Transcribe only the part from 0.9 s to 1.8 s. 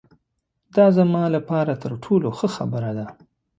زما له پاره